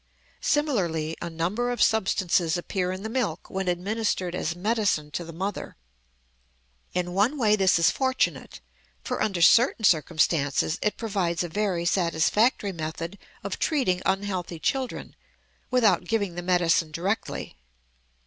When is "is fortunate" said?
7.77-8.61